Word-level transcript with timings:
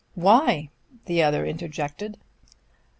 "Why?" 0.15 0.69
the 1.05 1.21
other 1.21 1.45
interjected. 1.45 2.17